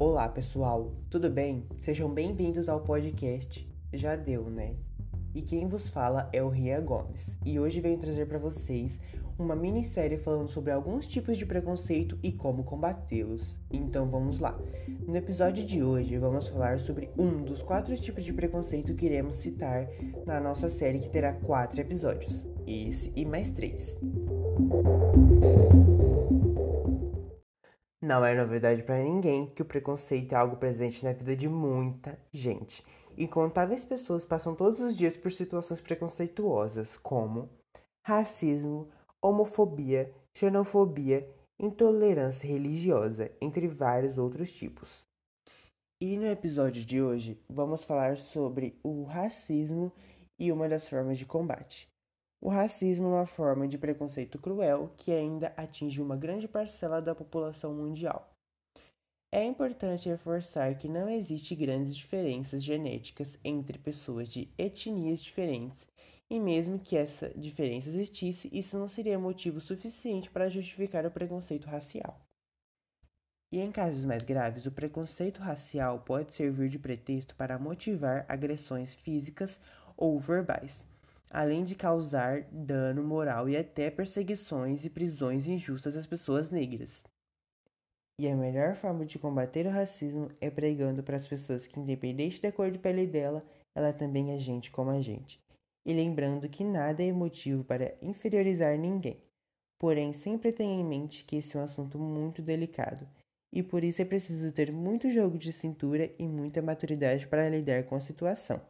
Olá 0.00 0.28
pessoal, 0.28 0.92
tudo 1.10 1.28
bem? 1.28 1.66
Sejam 1.80 2.08
bem-vindos 2.08 2.68
ao 2.68 2.78
podcast 2.78 3.68
Já 3.92 4.14
Deu, 4.14 4.44
né? 4.44 4.76
E 5.34 5.42
quem 5.42 5.66
vos 5.66 5.88
fala 5.88 6.28
é 6.32 6.40
o 6.40 6.48
Ria 6.48 6.80
Gomes, 6.80 7.36
e 7.44 7.58
hoje 7.58 7.80
venho 7.80 7.98
trazer 7.98 8.26
para 8.26 8.38
vocês 8.38 8.96
uma 9.36 9.56
minissérie 9.56 10.16
falando 10.16 10.50
sobre 10.50 10.70
alguns 10.70 11.04
tipos 11.04 11.36
de 11.36 11.44
preconceito 11.44 12.16
e 12.22 12.30
como 12.30 12.62
combatê-los. 12.62 13.58
Então 13.72 14.08
vamos 14.08 14.38
lá. 14.38 14.56
No 15.04 15.16
episódio 15.16 15.66
de 15.66 15.82
hoje 15.82 16.16
vamos 16.16 16.46
falar 16.46 16.78
sobre 16.78 17.10
um 17.18 17.42
dos 17.42 17.60
quatro 17.60 17.92
tipos 17.96 18.22
de 18.22 18.32
preconceito 18.32 18.94
que 18.94 19.06
iremos 19.06 19.38
citar 19.38 19.88
na 20.24 20.38
nossa 20.38 20.70
série 20.70 21.00
que 21.00 21.08
terá 21.08 21.32
quatro 21.32 21.80
episódios. 21.80 22.46
Esse 22.64 23.12
e 23.16 23.24
mais 23.24 23.50
três. 23.50 23.96
Não 28.08 28.24
é 28.24 28.34
novidade 28.34 28.82
para 28.82 29.04
ninguém 29.04 29.44
que 29.48 29.60
o 29.60 29.66
preconceito 29.66 30.32
é 30.32 30.34
algo 30.34 30.56
presente 30.56 31.04
na 31.04 31.12
vida 31.12 31.36
de 31.36 31.46
muita 31.46 32.18
gente. 32.32 32.82
Incontáveis 33.18 33.84
pessoas 33.84 34.24
passam 34.24 34.54
todos 34.54 34.80
os 34.80 34.96
dias 34.96 35.14
por 35.14 35.30
situações 35.30 35.78
preconceituosas, 35.78 36.96
como 37.02 37.50
racismo, 38.02 38.88
homofobia, 39.22 40.10
xenofobia, 40.34 41.28
intolerância 41.60 42.48
religiosa, 42.48 43.30
entre 43.42 43.68
vários 43.68 44.16
outros 44.16 44.50
tipos. 44.50 45.04
E 46.00 46.16
no 46.16 46.28
episódio 46.28 46.82
de 46.82 47.02
hoje 47.02 47.38
vamos 47.46 47.84
falar 47.84 48.16
sobre 48.16 48.80
o 48.82 49.04
racismo 49.04 49.92
e 50.38 50.50
uma 50.50 50.66
das 50.66 50.88
formas 50.88 51.18
de 51.18 51.26
combate. 51.26 51.86
O 52.40 52.48
racismo 52.48 53.06
é 53.06 53.10
uma 53.10 53.26
forma 53.26 53.66
de 53.66 53.76
preconceito 53.76 54.38
cruel 54.38 54.92
que 54.96 55.10
ainda 55.10 55.52
atinge 55.56 56.00
uma 56.00 56.16
grande 56.16 56.46
parcela 56.46 57.02
da 57.02 57.14
população 57.14 57.74
mundial. 57.74 58.30
É 59.32 59.44
importante 59.44 60.08
reforçar 60.08 60.78
que 60.78 60.88
não 60.88 61.08
existe 61.08 61.54
grandes 61.56 61.94
diferenças 61.96 62.62
genéticas 62.62 63.36
entre 63.44 63.76
pessoas 63.76 64.28
de 64.28 64.48
etnias 64.56 65.20
diferentes, 65.20 65.86
e 66.30 66.38
mesmo 66.38 66.78
que 66.78 66.96
essa 66.96 67.28
diferença 67.30 67.88
existisse, 67.88 68.48
isso 68.52 68.78
não 68.78 68.88
seria 68.88 69.18
motivo 69.18 69.60
suficiente 69.60 70.30
para 70.30 70.48
justificar 70.48 71.04
o 71.04 71.10
preconceito 71.10 71.66
racial. 71.66 72.20
E 73.50 73.58
em 73.58 73.72
casos 73.72 74.04
mais 74.04 74.22
graves, 74.22 74.64
o 74.64 74.70
preconceito 74.70 75.40
racial 75.40 76.00
pode 76.00 76.34
servir 76.34 76.68
de 76.68 76.78
pretexto 76.78 77.34
para 77.34 77.58
motivar 77.58 78.24
agressões 78.28 78.94
físicas 78.94 79.58
ou 79.96 80.18
verbais 80.20 80.84
além 81.30 81.64
de 81.64 81.74
causar 81.74 82.42
dano 82.50 83.02
moral 83.02 83.48
e 83.48 83.56
até 83.56 83.90
perseguições 83.90 84.84
e 84.84 84.90
prisões 84.90 85.46
injustas 85.46 85.96
às 85.96 86.06
pessoas 86.06 86.50
negras. 86.50 87.04
E 88.20 88.26
a 88.26 88.34
melhor 88.34 88.74
forma 88.74 89.04
de 89.04 89.18
combater 89.18 89.66
o 89.66 89.70
racismo 89.70 90.28
é 90.40 90.50
pregando 90.50 91.02
para 91.02 91.16
as 91.16 91.26
pessoas 91.26 91.66
que, 91.66 91.78
independente 91.78 92.42
da 92.42 92.50
cor 92.50 92.70
de 92.70 92.78
pele 92.78 93.06
dela, 93.06 93.44
ela 93.76 93.92
também 93.92 94.32
é 94.34 94.38
gente 94.38 94.70
como 94.70 94.90
a 94.90 95.00
gente. 95.00 95.40
E 95.86 95.92
lembrando 95.92 96.48
que 96.48 96.64
nada 96.64 97.02
é 97.02 97.12
motivo 97.12 97.62
para 97.62 97.94
inferiorizar 98.02 98.76
ninguém. 98.76 99.22
Porém, 99.78 100.12
sempre 100.12 100.52
tenha 100.52 100.80
em 100.80 100.84
mente 100.84 101.24
que 101.24 101.36
esse 101.36 101.56
é 101.56 101.60
um 101.60 101.62
assunto 101.62 101.96
muito 101.96 102.42
delicado, 102.42 103.08
e 103.52 103.62
por 103.62 103.84
isso 103.84 104.02
é 104.02 104.04
preciso 104.04 104.52
ter 104.52 104.72
muito 104.72 105.10
jogo 105.10 105.38
de 105.38 105.52
cintura 105.52 106.12
e 106.18 106.26
muita 106.26 106.60
maturidade 106.60 107.26
para 107.26 107.48
lidar 107.48 107.84
com 107.84 107.94
a 107.94 108.00
situação. 108.00 108.60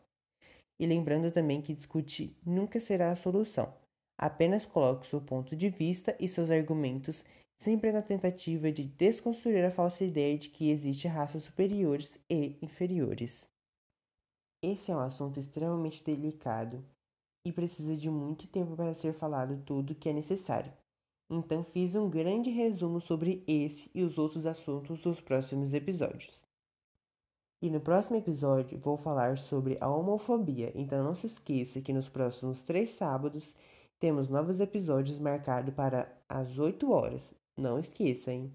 E 0.78 0.86
lembrando 0.86 1.32
também 1.32 1.60
que 1.60 1.74
discutir 1.74 2.36
nunca 2.44 2.78
será 2.78 3.10
a 3.10 3.16
solução. 3.16 3.74
Apenas 4.16 4.66
coloque 4.66 5.06
seu 5.06 5.20
ponto 5.20 5.54
de 5.54 5.68
vista 5.68 6.16
e 6.18 6.28
seus 6.28 6.50
argumentos, 6.50 7.24
sempre 7.58 7.92
na 7.92 8.02
tentativa 8.02 8.70
de 8.70 8.84
desconstruir 8.84 9.64
a 9.64 9.70
falsa 9.70 10.04
ideia 10.04 10.36
de 10.38 10.48
que 10.48 10.70
existem 10.70 11.10
raças 11.10 11.44
superiores 11.44 12.18
e 12.28 12.56
inferiores. 12.62 13.46
Esse 14.62 14.90
é 14.90 14.96
um 14.96 15.00
assunto 15.00 15.38
extremamente 15.38 16.02
delicado 16.02 16.84
e 17.44 17.52
precisa 17.52 17.96
de 17.96 18.10
muito 18.10 18.46
tempo 18.48 18.74
para 18.74 18.94
ser 18.94 19.12
falado 19.12 19.62
tudo 19.64 19.92
o 19.92 19.94
que 19.94 20.08
é 20.08 20.12
necessário. 20.12 20.72
Então 21.30 21.62
fiz 21.62 21.94
um 21.94 22.08
grande 22.08 22.50
resumo 22.50 23.00
sobre 23.00 23.44
esse 23.46 23.90
e 23.94 24.02
os 24.02 24.18
outros 24.18 24.46
assuntos 24.46 25.00
dos 25.00 25.20
próximos 25.20 25.74
episódios. 25.74 26.47
E 27.60 27.68
no 27.68 27.80
próximo 27.80 28.16
episódio 28.16 28.78
vou 28.78 28.96
falar 28.96 29.36
sobre 29.36 29.76
a 29.80 29.88
homofobia, 29.88 30.70
então 30.76 31.02
não 31.02 31.14
se 31.14 31.26
esqueça 31.26 31.80
que 31.80 31.92
nos 31.92 32.08
próximos 32.08 32.62
três 32.62 32.90
sábados 32.90 33.52
temos 33.98 34.28
novos 34.28 34.60
episódios 34.60 35.18
marcados 35.18 35.74
para 35.74 36.08
as 36.28 36.56
8 36.56 36.90
horas. 36.90 37.34
Não 37.56 37.78
esqueça, 37.78 38.32
hein? 38.32 38.54